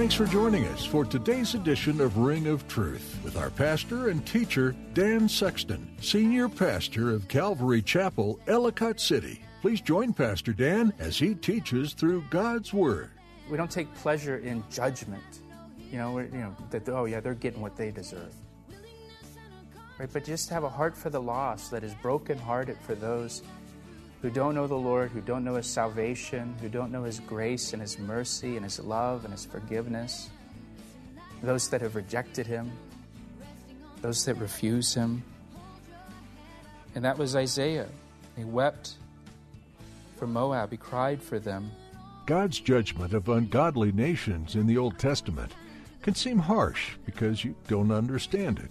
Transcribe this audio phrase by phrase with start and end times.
[0.00, 4.26] Thanks for joining us for today's edition of Ring of Truth with our pastor and
[4.26, 9.42] teacher, Dan Sexton, senior pastor of Calvary Chapel, Ellicott City.
[9.60, 13.10] Please join Pastor Dan as he teaches through God's Word.
[13.50, 15.42] We don't take pleasure in judgment.
[15.92, 18.32] You know, you know that oh yeah, they're getting what they deserve.
[19.98, 23.42] Right, but just have a heart for the lost that is brokenhearted for those
[24.22, 27.72] who don't know the Lord, who don't know His salvation, who don't know His grace
[27.72, 30.30] and His mercy and His love and His forgiveness.
[31.42, 32.70] Those that have rejected Him,
[34.02, 35.22] those that refuse Him.
[36.94, 37.88] And that was Isaiah.
[38.36, 38.94] He wept
[40.16, 41.70] for Moab, he cried for them.
[42.26, 45.52] God's judgment of ungodly nations in the Old Testament
[46.02, 48.70] can seem harsh because you don't understand it.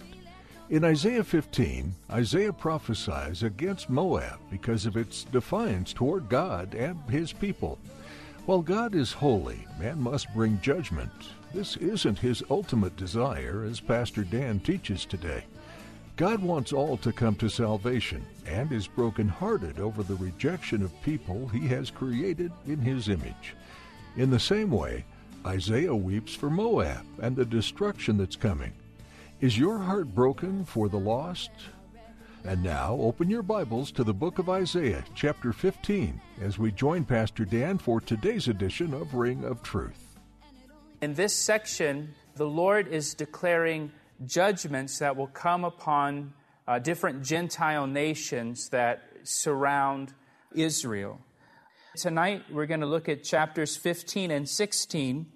[0.70, 7.32] In Isaiah 15, Isaiah prophesies against Moab because of its defiance toward God and his
[7.32, 7.76] people.
[8.46, 11.10] While God is holy, man must bring judgment.
[11.52, 15.42] This isn't his ultimate desire, as Pastor Dan teaches today.
[16.16, 21.48] God wants all to come to salvation and is brokenhearted over the rejection of people
[21.48, 23.56] he has created in his image.
[24.16, 25.04] In the same way,
[25.44, 28.72] Isaiah weeps for Moab and the destruction that's coming.
[29.40, 31.50] Is your heart broken for the lost?
[32.44, 37.06] And now open your Bibles to the book of Isaiah, chapter 15, as we join
[37.06, 40.18] Pastor Dan for today's edition of Ring of Truth.
[41.00, 43.90] In this section, the Lord is declaring
[44.26, 46.34] judgments that will come upon
[46.68, 50.12] uh, different Gentile nations that surround
[50.54, 51.18] Israel.
[51.96, 55.26] Tonight, we're going to look at chapters 15 and 16.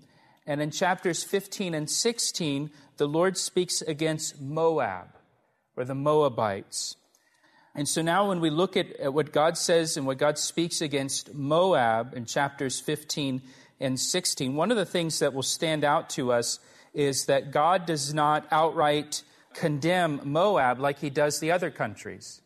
[0.47, 5.09] And in chapters 15 and 16, the Lord speaks against Moab,
[5.77, 6.97] or the Moabites.
[7.75, 10.81] And so now, when we look at, at what God says and what God speaks
[10.81, 13.43] against Moab in chapters 15
[13.81, 16.61] and 16, one of the things that will stand out to us
[16.93, 19.23] is that God does not outright
[19.55, 22.41] condemn Moab like he does the other countries.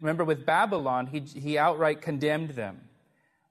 [0.00, 2.80] Remember, with Babylon, he, he outright condemned them.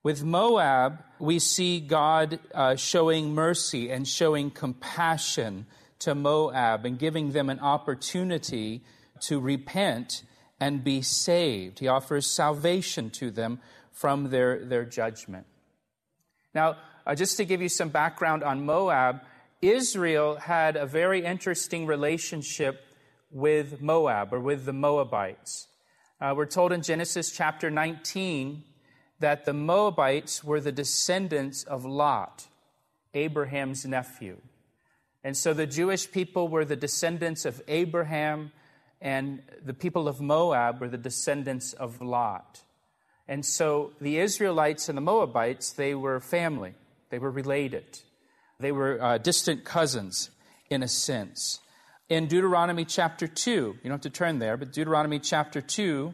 [0.04, 5.66] With Moab, we see God uh, showing mercy and showing compassion
[6.04, 8.82] to Moab and giving them an opportunity
[9.22, 10.24] to repent
[10.60, 11.80] and be saved.
[11.80, 13.60] He offers salvation to them
[13.92, 15.46] from their, their judgment.
[16.54, 19.22] Now, uh, just to give you some background on Moab,
[19.62, 22.86] Israel had a very interesting relationship
[23.32, 25.68] with Moab or with the Moabites.
[26.22, 28.64] Uh, we're told in Genesis chapter 19
[29.20, 32.48] that the Moabites were the descendants of Lot,
[33.14, 34.38] Abraham's nephew.
[35.24, 38.52] And so the Jewish people were the descendants of Abraham,
[39.00, 42.62] and the people of Moab were the descendants of Lot.
[43.28, 46.74] And so the Israelites and the Moabites, they were family,
[47.10, 48.00] they were related.
[48.60, 50.30] They were uh, distant cousins,
[50.70, 51.60] in a sense.
[52.10, 56.14] In Deuteronomy chapter 2, you don't have to turn there, but Deuteronomy chapter 2,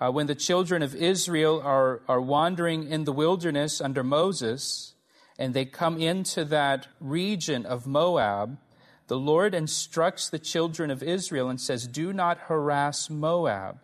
[0.00, 4.94] uh, when the children of Israel are, are wandering in the wilderness under Moses,
[5.38, 8.58] and they come into that region of Moab,
[9.08, 13.78] the Lord instructs the children of Israel and says, Do not harass Moab,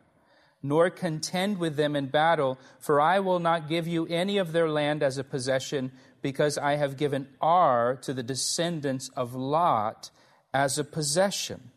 [0.63, 4.69] nor contend with them in battle, for I will not give you any of their
[4.69, 5.93] land as a possession,
[6.23, 10.11] because I have given Ar to the descendants of Lot
[10.53, 11.71] as a possession.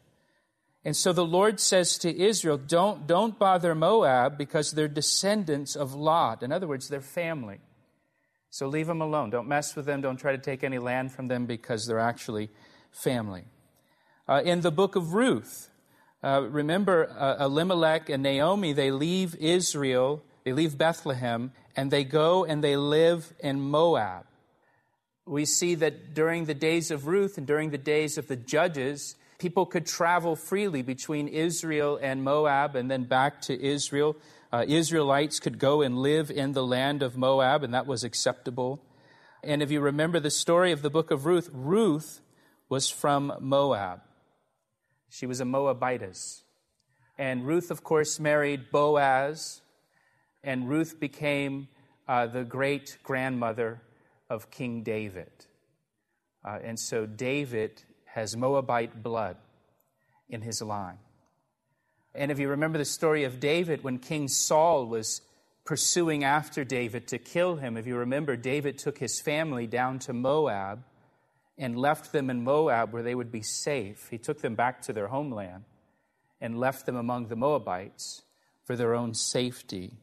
[0.83, 5.93] And so the Lord says to Israel, don't, don't bother Moab because they're descendants of
[5.93, 6.41] Lot.
[6.41, 7.59] In other words, they're family.
[8.51, 9.31] So leave them alone.
[9.31, 10.01] Don't mess with them.
[10.01, 12.49] Don't try to take any land from them because they're actually
[12.91, 13.45] family.
[14.29, 15.71] Uh, in the book of Ruth,
[16.23, 22.45] uh, remember uh, Elimelech and Naomi, they leave Israel, they leave Bethlehem, and they go
[22.45, 24.25] and they live in Moab
[25.25, 29.15] we see that during the days of Ruth and during the days of the judges,
[29.37, 34.17] people could travel freely between Israel and Moab and then back to Israel.
[34.51, 38.83] Uh, Israelites could go and live in the land of Moab, and that was acceptable.
[39.43, 42.21] And if you remember the story of the book of Ruth, Ruth
[42.67, 44.01] was from Moab.
[45.09, 46.43] She was a Moabitess.
[47.17, 49.61] And Ruth, of course, married Boaz,
[50.43, 51.69] and Ruth became
[52.07, 53.81] uh, the great grandmother
[54.29, 55.31] of King David.
[56.43, 59.37] Uh, and so David has Moabite blood
[60.29, 60.97] in his line.
[62.13, 65.21] And if you remember the story of David, when King Saul was
[65.63, 70.13] pursuing after David to kill him, if you remember, David took his family down to
[70.13, 70.83] Moab
[71.57, 74.07] and left them in Moab where they would be safe.
[74.09, 75.63] He took them back to their homeland
[76.41, 78.23] and left them among the Moabites
[78.65, 79.93] for their own safety.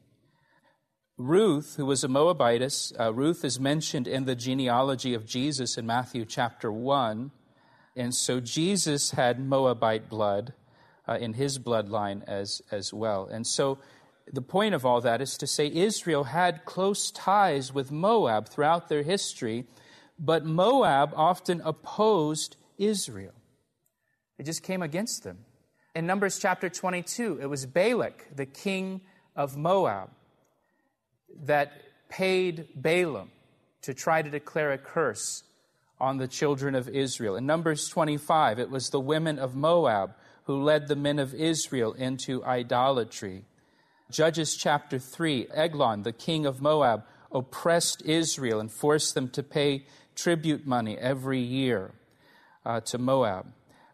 [1.17, 5.85] Ruth, who was a Moabitess, uh, Ruth is mentioned in the genealogy of Jesus in
[5.85, 7.31] Matthew chapter 1.
[7.97, 10.53] And so Jesus had Moabite blood
[11.09, 13.25] uh, in his bloodline as, as well.
[13.25, 13.79] And so
[14.31, 18.89] the point of all that is to say Israel had close ties with Moab throughout
[18.89, 19.65] their history,
[20.19, 23.33] but Moab often opposed Israel.
[24.37, 25.39] It just came against them.
[25.95, 29.01] In Numbers chapter 22, it was Balak, the king
[29.35, 30.11] of Moab,
[31.45, 31.71] that
[32.07, 33.31] paid Balaam
[33.81, 35.43] to try to declare a curse
[35.99, 37.35] on the children of Israel.
[37.35, 40.13] In Numbers 25, it was the women of Moab
[40.49, 43.43] who led the men of Israel into idolatry.
[44.09, 49.85] Judges chapter 3, Eglon, the king of Moab, oppressed Israel and forced them to pay
[50.15, 51.91] tribute money every year
[52.65, 53.45] uh, to Moab.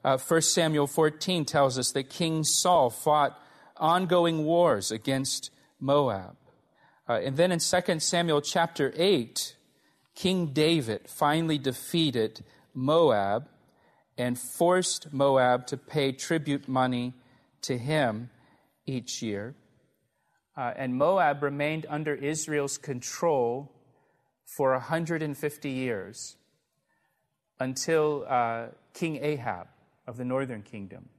[0.02, 3.38] Uh, 1 Samuel 14 tells us that King Saul fought
[3.76, 6.38] ongoing wars against Moab.
[7.10, 9.58] Uh, and then in 2 Samuel chapter 8,
[10.16, 13.50] King David finally defeated Moab
[14.18, 17.14] and forced Moab to pay tribute money
[17.62, 18.30] to him
[18.86, 19.56] each year.
[20.58, 23.72] Uh, and Moab remained under Israel's control
[24.46, 26.38] for 150 years
[27.60, 29.68] until uh, King Ahab
[30.08, 31.10] of the northern kingdom.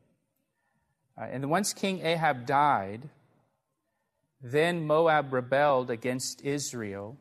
[1.18, 3.08] Uh, and once King Ahab died,
[4.42, 7.16] then Moab rebelled against Israel,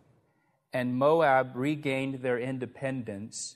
[0.73, 3.55] and Moab regained their independence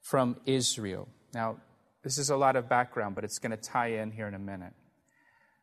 [0.00, 1.08] from Israel.
[1.32, 1.56] Now,
[2.02, 4.38] this is a lot of background, but it's going to tie in here in a
[4.38, 4.72] minute.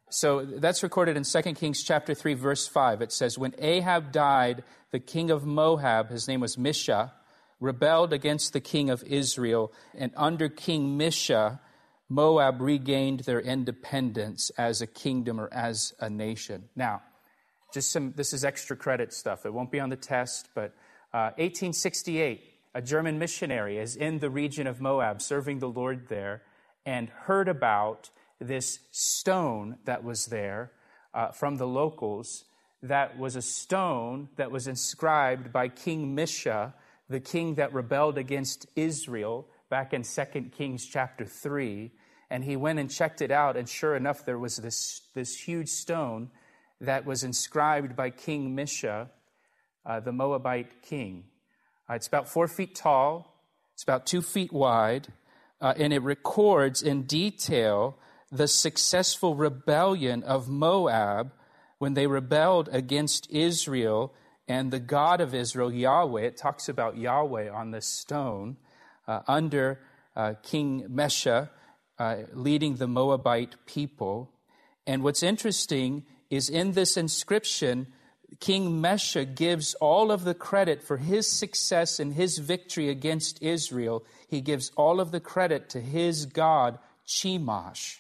[0.09, 3.01] So that's recorded in 2 Kings chapter 3 verse 5.
[3.01, 7.11] It says, When Ahab died, the king of Moab, his name was Mesha,
[7.59, 11.59] rebelled against the king of Israel, and under King Mesha,
[12.07, 16.69] Moab regained their independence as a kingdom or as a nation.
[16.75, 17.03] Now,
[17.71, 19.45] just some, this is extra credit stuff.
[19.45, 20.73] It won't be on the test, but
[21.13, 22.41] uh, 1868,
[22.73, 26.43] a German missionary is in the region of Moab serving the Lord there
[26.85, 30.71] and heard about this stone that was there
[31.13, 32.45] uh, from the locals
[32.81, 36.73] that was a stone that was inscribed by King Mesha,
[37.09, 40.23] the king that rebelled against Israel back in 2
[40.55, 41.91] Kings chapter 3.
[42.29, 45.69] And he went and checked it out, and sure enough, there was this, this huge
[45.69, 46.29] stone
[46.79, 49.09] that was inscribed by King Mesha,
[49.85, 51.25] uh, the Moabite king.
[51.89, 53.43] It's about four feet tall,
[53.73, 55.07] it's about two feet wide,
[55.61, 57.97] uh, and it records in detail
[58.31, 61.31] the successful rebellion of Moab
[61.79, 64.13] when they rebelled against Israel
[64.47, 66.21] and the God of Israel, Yahweh.
[66.21, 68.57] It talks about Yahweh on the stone
[69.07, 69.79] uh, under
[70.15, 71.49] uh, King Mesha
[71.97, 74.31] uh, leading the Moabite people.
[74.85, 77.87] And what's interesting is in this inscription,
[78.39, 84.05] King Mesha gives all of the credit for his success and his victory against Israel.
[84.27, 87.97] He gives all of the credit to his God, Chemosh.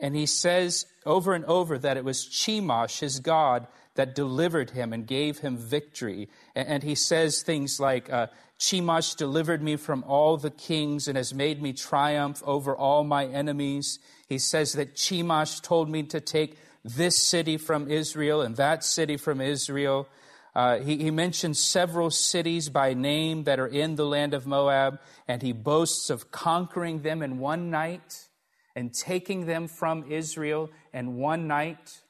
[0.00, 4.92] And he says over and over that it was Chemosh, his God, that delivered him
[4.92, 6.28] and gave him victory.
[6.54, 8.26] And he says things like, uh,
[8.58, 13.26] Chemosh delivered me from all the kings and has made me triumph over all my
[13.26, 13.98] enemies.
[14.28, 19.16] He says that Chemosh told me to take this city from Israel and that city
[19.16, 20.06] from Israel.
[20.54, 25.00] Uh, he, he mentions several cities by name that are in the land of Moab,
[25.26, 28.28] and he boasts of conquering them in one night
[28.76, 32.00] and taking them from Israel in one night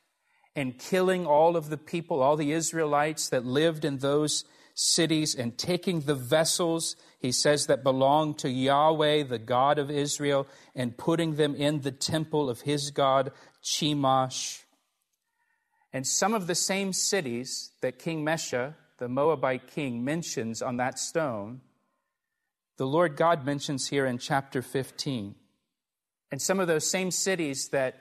[0.56, 5.56] and killing all of the people, all the Israelites that lived in those cities, and
[5.56, 11.36] taking the vessels, he says, that belong to Yahweh, the God of Israel, and putting
[11.36, 13.30] them in the temple of his God,
[13.62, 14.63] Chemosh.
[15.94, 20.98] And some of the same cities that King Mesha, the Moabite king, mentions on that
[20.98, 21.60] stone,
[22.76, 25.36] the Lord God mentions here in chapter 15.
[26.32, 27.94] And some of those same cities that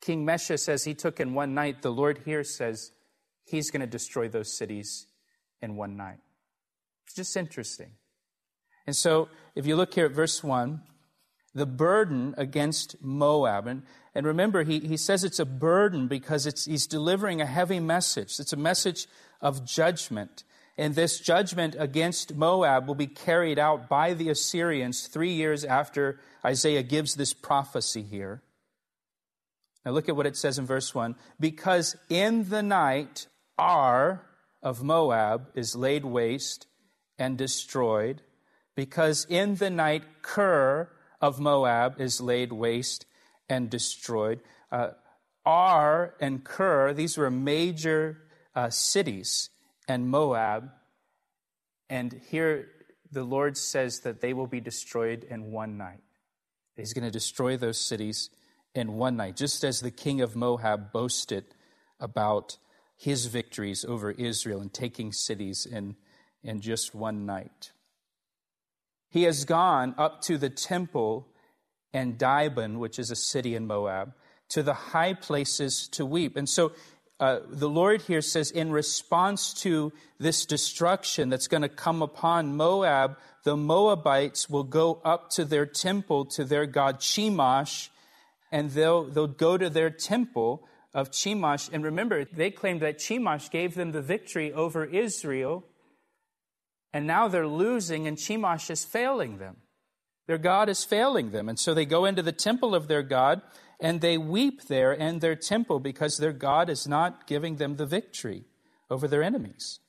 [0.00, 2.90] King Mesha says he took in one night, the Lord here says
[3.44, 5.06] he's going to destroy those cities
[5.60, 6.20] in one night.
[7.04, 7.90] It's just interesting.
[8.86, 10.80] And so, if you look here at verse 1,
[11.54, 13.82] the burden against Moab, and,
[14.14, 18.38] and remember, he, he says it's a burden because it's, he's delivering a heavy message.
[18.38, 19.06] It's a message
[19.40, 20.44] of judgment.
[20.78, 26.20] And this judgment against Moab will be carried out by the Assyrians three years after
[26.44, 28.42] Isaiah gives this prophecy here.
[29.84, 33.26] Now look at what it says in verse 1 Because in the night
[33.58, 34.26] Ar
[34.62, 36.66] of Moab is laid waste
[37.18, 38.22] and destroyed,
[38.74, 40.90] because in the night Kir
[41.20, 43.06] of Moab is laid waste
[43.48, 44.40] and destroyed.
[44.70, 44.90] Uh,
[45.44, 48.22] Ar and Kir, these were major
[48.54, 49.50] uh, cities,
[49.88, 50.70] and Moab.
[51.88, 52.68] And here
[53.10, 56.00] the Lord says that they will be destroyed in one night.
[56.76, 58.30] He's going to destroy those cities
[58.74, 61.44] in one night, just as the king of Moab boasted
[61.98, 62.56] about
[62.96, 65.96] his victories over Israel and taking cities in,
[66.42, 67.72] in just one night.
[69.10, 71.26] He has gone up to the temple
[71.92, 74.12] and Dibon, which is a city in Moab,
[74.50, 76.36] to the high places to weep.
[76.36, 76.72] And so
[77.18, 82.56] uh, the Lord here says, in response to this destruction that's going to come upon
[82.56, 87.88] Moab, the Moabites will go up to their temple, to their god Chemosh,
[88.52, 91.68] and they'll, they'll go to their temple of Chemosh.
[91.72, 95.64] And remember, they claimed that Chemosh gave them the victory over Israel,
[96.92, 99.56] and now they're losing, and Chemosh is failing them.
[100.26, 101.48] Their God is failing them.
[101.48, 103.42] And so they go into the temple of their God,
[103.80, 107.86] and they weep there in their temple because their God is not giving them the
[107.86, 108.44] victory
[108.90, 109.80] over their enemies.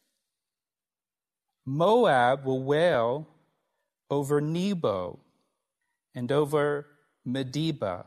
[1.65, 3.27] Moab will wail
[4.09, 5.19] over Nebo
[6.15, 6.87] and over
[7.27, 8.05] Medeba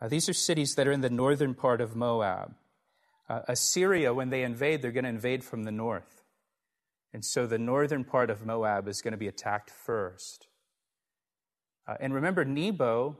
[0.00, 2.54] uh, these are cities that are in the northern part of Moab.
[3.28, 6.19] Uh, Assyria, when they invade, they're going to invade from the north.
[7.12, 10.46] And so the northern part of Moab is going to be attacked first.
[11.86, 13.16] Uh, and remember, Nebo,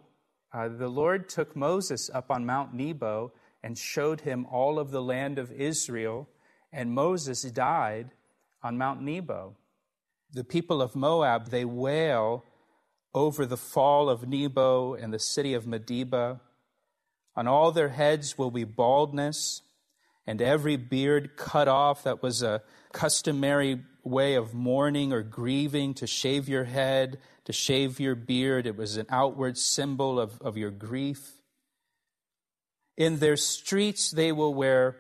[0.53, 3.33] uh, the Lord took Moses up on Mount Nebo
[3.63, 6.29] and showed him all of the land of Israel,
[6.73, 8.11] and Moses died
[8.63, 9.57] on Mount Nebo.
[10.33, 12.45] The people of Moab, they wail
[13.13, 16.41] over the fall of Nebo and the city of Medeba.
[17.35, 19.63] On all their heads will be baldness,
[20.31, 22.05] and every beard cut off.
[22.05, 27.99] That was a customary way of mourning or grieving to shave your head, to shave
[27.99, 28.65] your beard.
[28.65, 31.33] It was an outward symbol of, of your grief.
[32.97, 34.99] In their streets, they will wear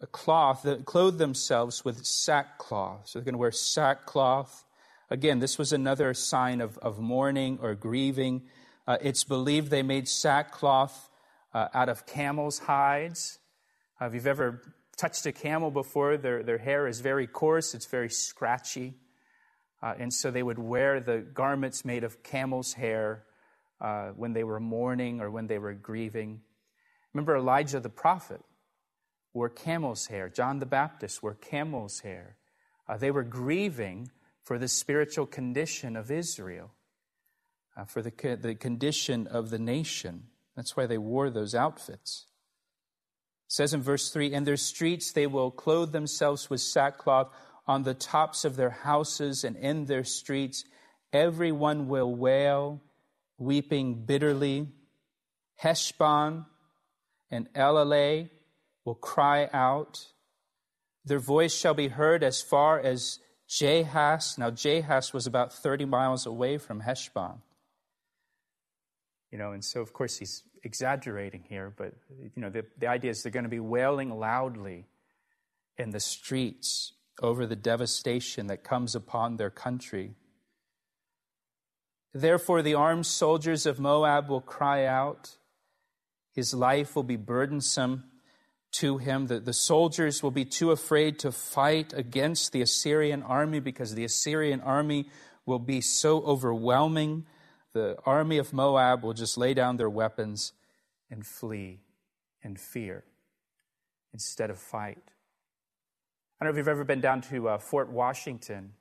[0.00, 3.06] a cloth, clothe themselves with sackcloth.
[3.06, 4.64] So they're going to wear sackcloth.
[5.10, 8.44] Again, this was another sign of, of mourning or grieving.
[8.86, 11.10] Uh, it's believed they made sackcloth
[11.52, 13.39] uh, out of camel's hides.
[14.00, 14.62] Uh, if you've ever
[14.96, 18.94] touched a camel before, their, their hair is very coarse, it's very scratchy.
[19.82, 23.24] Uh, and so they would wear the garments made of camel's hair
[23.80, 26.40] uh, when they were mourning or when they were grieving.
[27.12, 28.40] Remember Elijah the prophet
[29.32, 30.28] wore camel's hair.
[30.28, 32.36] John the Baptist wore camel's hair.
[32.88, 34.10] Uh, they were grieving
[34.42, 36.72] for the spiritual condition of Israel,
[37.76, 40.24] uh, for the, the condition of the nation.
[40.56, 42.26] That's why they wore those outfits.
[43.50, 47.34] Says in verse 3 In their streets they will clothe themselves with sackcloth
[47.66, 50.64] on the tops of their houses and in their streets.
[51.12, 52.80] Everyone will wail,
[53.38, 54.68] weeping bitterly.
[55.56, 56.46] Heshbon
[57.28, 58.30] and Elealeh
[58.84, 60.06] will cry out.
[61.04, 64.38] Their voice shall be heard as far as Jahaz.
[64.38, 67.42] Now, Jahaz was about 30 miles away from Heshbon.
[69.32, 71.94] You know, and so of course he's exaggerating here, but
[72.34, 74.86] you know, the, the idea is they're going to be wailing loudly
[75.78, 80.14] in the streets over the devastation that comes upon their country.
[82.12, 85.36] Therefore, the armed soldiers of Moab will cry out.
[86.34, 88.04] His life will be burdensome
[88.72, 89.26] to him.
[89.26, 94.04] The, the soldiers will be too afraid to fight against the Assyrian army because the
[94.04, 95.08] Assyrian army
[95.46, 97.26] will be so overwhelming
[97.72, 100.52] the army of Moab will just lay down their weapons
[101.10, 101.80] and flee
[102.42, 103.04] in fear
[104.12, 105.12] instead of fight.
[106.40, 108.72] I don't know if you've ever been down to uh, Fort Washington,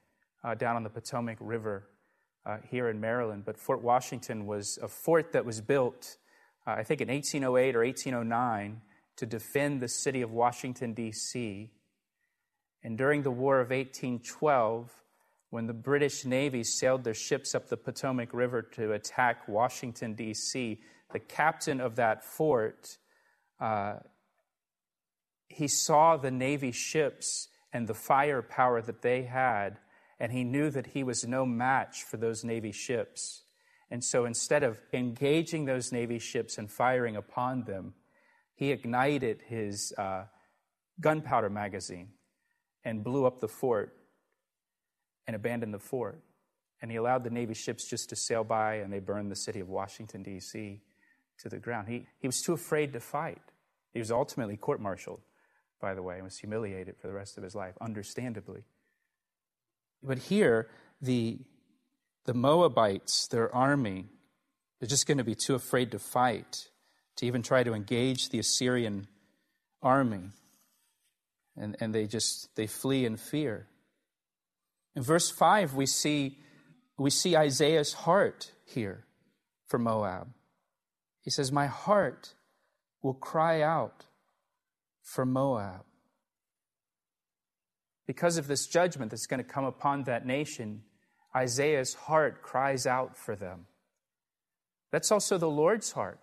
[0.43, 1.89] uh, down on the Potomac River
[2.46, 6.17] uh, here in Maryland, but Fort Washington was a fort that was built,
[6.65, 8.81] uh, I think, in 1808 or 1809
[9.17, 11.69] to defend the city of Washington, D.C.
[12.81, 14.89] And during the War of 1812,
[15.50, 20.79] when the British Navy sailed their ships up the Potomac River to attack Washington, D.C.,
[21.12, 22.98] the captain of that fort,
[23.60, 23.96] uh,
[25.48, 29.79] he saw the Navy ships and the firepower that they had,
[30.20, 33.44] and he knew that he was no match for those Navy ships.
[33.89, 37.96] And so instead of engaging those Navy ships and firing upon them,
[38.53, 40.25] he ignited his uh,
[41.00, 42.10] gunpowder magazine
[42.86, 43.99] and blew up the fort
[45.30, 46.20] and abandoned the fort.
[46.82, 49.60] And he allowed the Navy ships just to sail by, and they burned the city
[49.60, 50.82] of Washington, D.C.
[51.44, 51.88] to the ground.
[51.88, 53.44] He, he was too afraid to fight.
[53.94, 55.22] He was ultimately court martialed,
[55.80, 58.64] by the way, and was humiliated for the rest of his life, understandably.
[60.02, 60.68] But here,
[61.00, 61.38] the,
[62.26, 64.06] the Moabites, their army,
[64.80, 66.70] they're just going to be too afraid to fight,
[67.18, 69.06] to even try to engage the Assyrian
[69.84, 70.32] army.
[71.56, 73.68] And, and they just they flee in fear.
[74.96, 76.38] In verse 5, we see,
[76.98, 79.05] we see Isaiah's heart here
[79.65, 80.29] for Moab.
[81.22, 82.34] He says, My heart
[83.01, 84.05] will cry out
[85.01, 85.84] for Moab.
[88.08, 90.81] Because of this judgment that's going to come upon that nation,
[91.36, 93.67] Isaiah's heart cries out for them.
[94.91, 96.19] That's also the Lord's heart.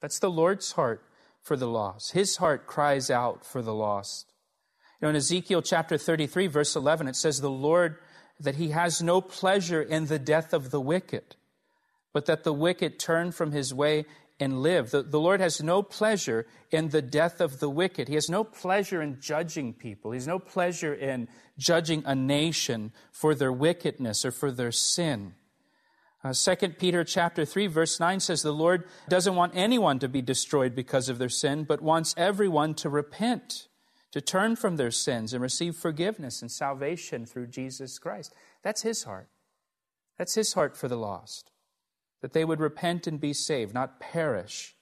[0.00, 1.02] That's the Lord's heart
[1.42, 2.12] for the lost.
[2.12, 4.33] His heart cries out for the lost.
[5.00, 7.96] You know, in Ezekiel chapter 33, verse 11, it says, The Lord,
[8.40, 11.36] that he has no pleasure in the death of the wicked,
[12.12, 14.06] but that the wicked turn from his way
[14.40, 14.90] and live.
[14.90, 18.08] The, the Lord has no pleasure in the death of the wicked.
[18.08, 20.10] He has no pleasure in judging people.
[20.10, 25.34] He has no pleasure in judging a nation for their wickedness or for their sin.
[26.24, 30.22] Uh, 2 Peter chapter 3 verse 9 says the Lord doesn't want anyone to be
[30.22, 33.68] destroyed because of their sin, but wants everyone to repent,
[34.14, 38.32] to turn from their sins and receive forgiveness and salvation through Jesus Christ.
[38.62, 39.26] That's his heart.
[40.16, 41.50] That's his heart for the lost
[42.22, 44.76] that they would repent and be saved, not perish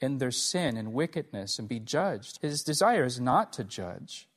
[0.00, 2.40] in their sin and wickedness and be judged.
[2.42, 4.28] His desire is not to judge.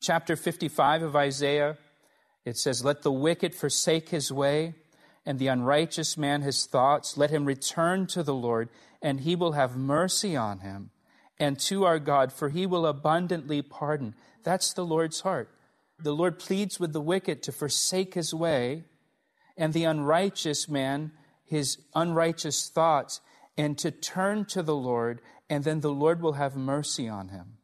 [0.00, 1.76] Chapter 55 of Isaiah,
[2.44, 4.74] it says, Let the wicked forsake his way,
[5.26, 7.16] and the unrighteous man his thoughts.
[7.16, 8.68] Let him return to the Lord,
[9.02, 10.90] and he will have mercy on him,
[11.38, 14.14] and to our God, for he will abundantly pardon.
[14.42, 15.50] That's the Lord's heart.
[15.98, 18.84] The Lord pleads with the wicked to forsake his way
[19.56, 21.12] and the unrighteous man
[21.44, 23.20] his unrighteous thoughts
[23.56, 27.58] and to turn to the Lord, and then the Lord will have mercy on him.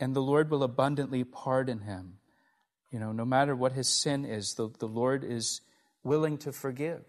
[0.00, 2.18] And the Lord will abundantly pardon him.
[2.90, 5.60] You know, no matter what his sin is, the, the Lord is
[6.02, 7.04] willing to forgive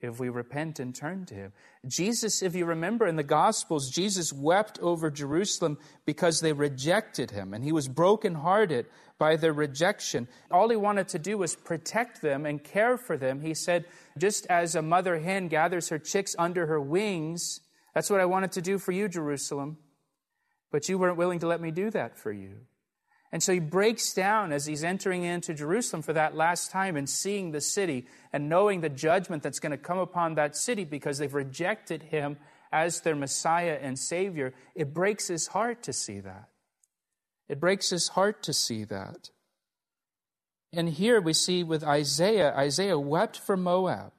[0.00, 1.52] if we repent and turn to him.
[1.86, 7.52] Jesus, if you remember in the Gospels, Jesus wept over Jerusalem because they rejected him,
[7.52, 8.86] and he was brokenhearted
[9.18, 10.28] by their rejection.
[10.50, 13.40] All he wanted to do was protect them and care for them.
[13.40, 13.84] He said,
[14.16, 17.60] just as a mother hen gathers her chicks under her wings,
[17.94, 19.78] that's what I wanted to do for you, Jerusalem.
[20.70, 22.60] But you weren't willing to let me do that for you.
[23.30, 27.08] And so he breaks down as he's entering into Jerusalem for that last time and
[27.08, 31.18] seeing the city and knowing the judgment that's going to come upon that city because
[31.18, 32.38] they've rejected him
[32.72, 34.54] as their Messiah and Savior.
[34.74, 36.48] It breaks his heart to see that.
[37.48, 39.30] It breaks his heart to see that.
[40.72, 44.12] And here we see with Isaiah, Isaiah wept for Moab.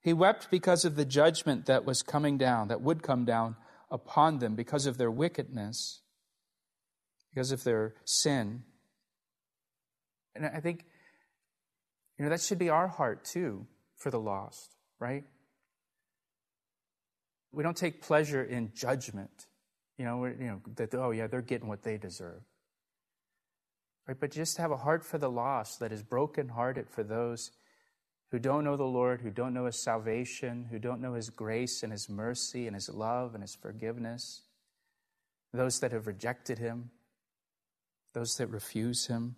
[0.00, 3.56] He wept because of the judgment that was coming down, that would come down
[3.90, 6.00] upon them because of their wickedness,
[7.34, 8.62] because of their sin.
[10.36, 10.84] And I think,
[12.18, 13.66] you know, that should be our heart too
[13.96, 15.24] for the lost, right?
[17.52, 19.46] We don't take pleasure in judgment.
[19.98, 22.42] You know, you know that, oh, yeah, they're getting what they deserve.
[24.06, 24.18] Right?
[24.18, 27.52] But just have a heart for the lost that is brokenhearted for those
[28.30, 31.82] who don't know the Lord, who don't know His salvation, who don't know His grace
[31.82, 34.42] and His mercy and His love and His forgiveness,
[35.52, 36.90] those that have rejected Him,
[38.14, 39.36] those that refuse Him.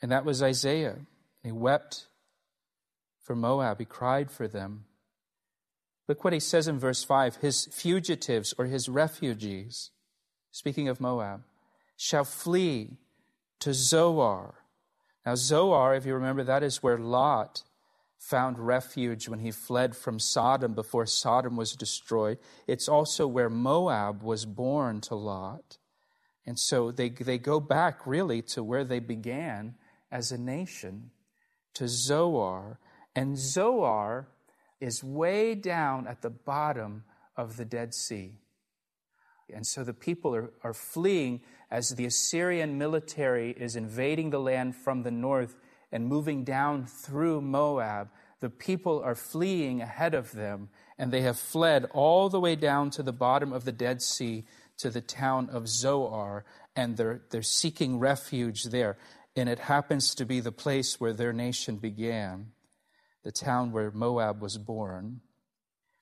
[0.00, 0.96] And that was Isaiah.
[1.42, 2.06] He wept
[3.20, 4.84] for Moab, he cried for them.
[6.06, 9.90] Look what he says in verse 5 his fugitives or his refugees,
[10.50, 11.42] speaking of Moab
[11.96, 12.96] shall flee
[13.58, 14.54] to Zoar.
[15.26, 17.64] Now, Zoar, if you remember, that is where Lot
[18.18, 22.38] found refuge when he fled from Sodom before Sodom was destroyed.
[22.66, 25.78] It's also where Moab was born to Lot.
[26.48, 29.74] And so they, they go back really to where they began
[30.10, 31.10] as a nation,
[31.74, 32.78] to Zoar.
[33.14, 34.28] And Zoar
[34.80, 37.04] is way down at the bottom
[37.36, 38.38] of the Dead Sea.
[39.52, 44.74] And so the people are, are fleeing as the Assyrian military is invading the land
[44.74, 45.54] from the north
[45.92, 48.08] and moving down through Moab.
[48.40, 52.88] The people are fleeing ahead of them, and they have fled all the way down
[52.92, 54.46] to the bottom of the Dead Sea
[54.78, 58.96] to the town of Zoar, and they're, they're seeking refuge there.
[59.36, 62.52] and it happens to be the place where their nation began,
[63.22, 65.20] the town where Moab was born.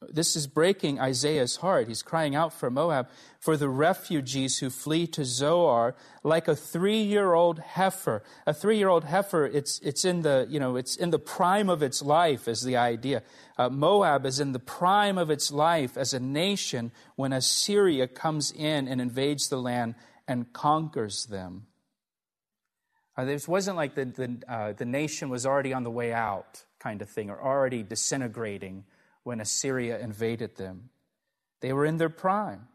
[0.02, 1.88] This is breaking Isaiah's heart.
[1.88, 3.08] He's crying out for Moab,
[3.40, 8.22] for the refugees who flee to Zoar, like a three-year-old heifer.
[8.46, 12.02] A three-year-old heifer, it's, it's in the, you know, it's in the prime of its
[12.02, 13.22] life is the idea.
[13.56, 18.52] Uh, Moab is in the prime of its life as a nation when Assyria comes
[18.52, 19.94] in and invades the land
[20.28, 21.68] and conquers them.
[23.16, 26.64] Uh, this wasn't like the, the, uh, the nation was already on the way out
[26.78, 28.84] kind of thing or already disintegrating
[29.26, 30.88] when Assyria invaded them.
[31.60, 32.68] They were in their prime.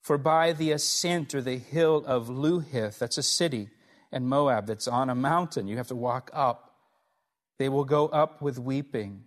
[0.00, 3.68] For by the ascent or the hill of Luhith, that's a city,
[4.10, 6.74] and Moab that's on a mountain, you have to walk up.
[7.58, 9.24] They will go up with weeping.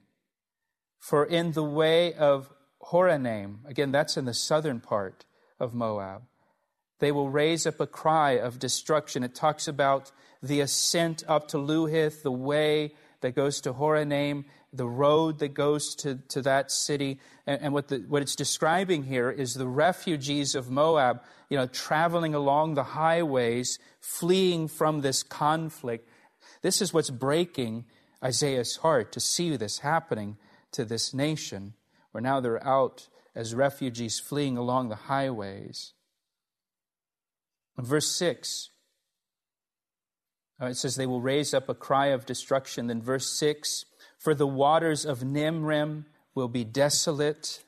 [0.97, 2.49] For in the way of
[2.91, 5.25] Horonaim, again, that's in the southern part
[5.59, 6.23] of Moab,
[6.97, 9.23] they will raise up a cry of destruction.
[9.23, 10.11] It talks about
[10.41, 15.95] the ascent up to Luhith, the way that goes to Horonaim, the road that goes
[15.95, 17.19] to, to that city.
[17.47, 21.67] And, and what, the, what it's describing here is the refugees of Moab, you know,
[21.67, 26.07] traveling along the highways, fleeing from this conflict.
[26.61, 27.85] This is what's breaking
[28.23, 30.37] Isaiah's heart to see this happening
[30.73, 31.73] to this nation,
[32.11, 35.93] where now they're out as refugees fleeing along the highways.
[37.77, 38.70] In verse 6,
[40.61, 42.87] uh, it says, They will raise up a cry of destruction.
[42.87, 43.85] Then verse 6
[44.19, 47.63] For the waters of Nimrim will be desolate,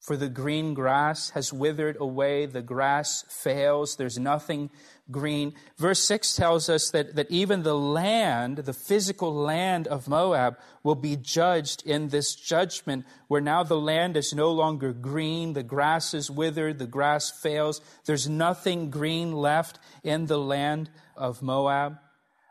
[0.00, 4.70] for the green grass has withered away, the grass fails, there's nothing
[5.10, 5.52] green.
[5.78, 10.94] Verse 6 tells us that, that even the land, the physical land of Moab, will
[10.94, 16.14] be judged in this judgment, where now the land is no longer green, the grass
[16.14, 21.98] is withered, the grass fails, there's nothing green left in the land of Moab.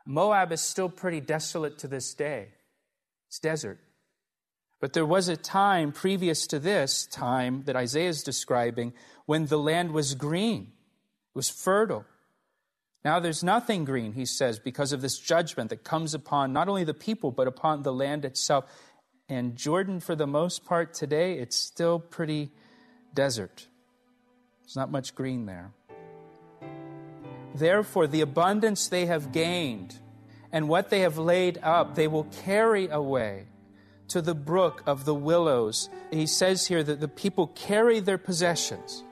[0.05, 2.49] Moab is still pretty desolate to this day.
[3.27, 3.79] It's desert.
[4.79, 8.93] But there was a time previous to this time that Isaiah is describing
[9.25, 10.71] when the land was green,
[11.33, 12.05] it was fertile.
[13.03, 16.83] Now there's nothing green, he says, because of this judgment that comes upon not only
[16.83, 18.65] the people, but upon the land itself.
[19.29, 22.51] And Jordan, for the most part today, it's still pretty
[23.13, 23.67] desert.
[24.61, 25.71] There's not much green there.
[27.55, 29.99] Therefore, the abundance they have gained
[30.51, 33.45] and what they have laid up, they will carry away
[34.09, 35.89] to the brook of the willows.
[36.11, 39.03] He says here that the people carry their possessions.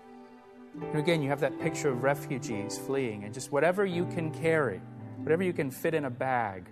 [0.76, 4.82] And again, you have that picture of refugees fleeing, and just whatever you can carry,
[5.18, 6.66] whatever you can fit in a bag.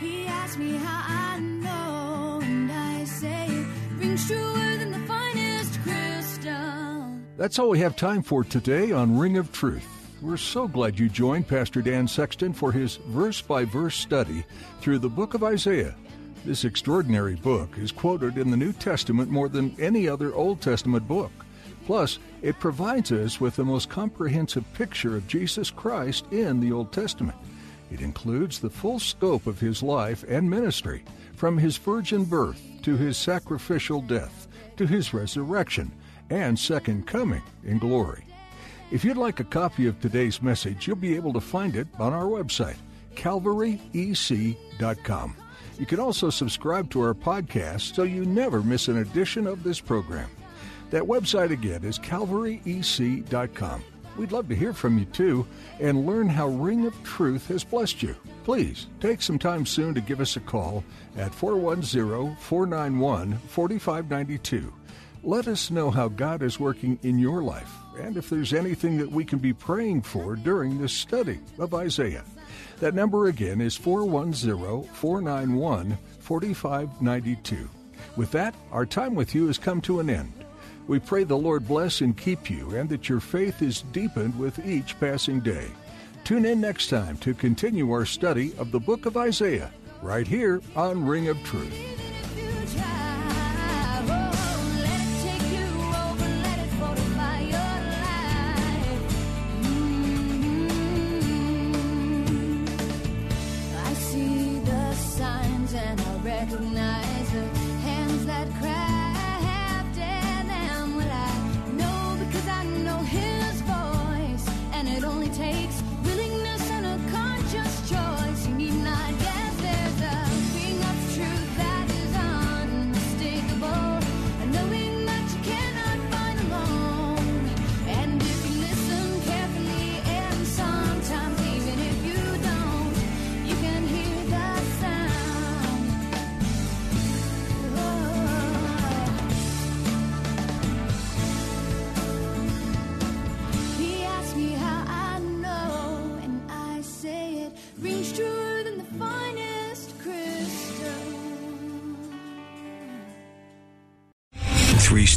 [0.00, 3.48] He asked me how I know, and I say
[7.42, 9.84] That's all we have time for today on Ring of Truth.
[10.22, 14.44] We're so glad you joined Pastor Dan Sexton for his verse by verse study
[14.80, 15.96] through the book of Isaiah.
[16.44, 21.08] This extraordinary book is quoted in the New Testament more than any other Old Testament
[21.08, 21.32] book.
[21.84, 26.92] Plus, it provides us with the most comprehensive picture of Jesus Christ in the Old
[26.92, 27.36] Testament.
[27.90, 31.02] It includes the full scope of his life and ministry,
[31.34, 35.90] from his virgin birth to his sacrificial death to his resurrection
[36.30, 38.24] and second coming in glory.
[38.90, 42.12] If you'd like a copy of today's message, you'll be able to find it on
[42.12, 42.76] our website,
[43.14, 45.36] calvaryec.com.
[45.78, 49.80] You can also subscribe to our podcast so you never miss an edition of this
[49.80, 50.28] program.
[50.90, 53.84] That website again is calvaryec.com.
[54.16, 55.46] We'd love to hear from you too
[55.80, 58.14] and learn how Ring of Truth has blessed you.
[58.44, 60.84] Please take some time soon to give us a call
[61.16, 64.72] at 410 491 4592.
[65.24, 69.10] Let us know how God is working in your life and if there's anything that
[69.10, 72.24] we can be praying for during this study of Isaiah.
[72.80, 77.70] That number again is 410 491 4592.
[78.16, 80.32] With that, our time with you has come to an end.
[80.88, 84.66] We pray the Lord bless and keep you and that your faith is deepened with
[84.66, 85.68] each passing day.
[86.24, 90.60] Tune in next time to continue our study of the book of Isaiah right here
[90.74, 92.01] on Ring of Truth.